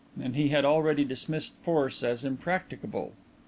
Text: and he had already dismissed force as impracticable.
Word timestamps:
and 0.19 0.35
he 0.35 0.49
had 0.49 0.65
already 0.65 1.05
dismissed 1.05 1.53
force 1.61 2.01
as 2.01 2.25
impracticable. 2.25 3.13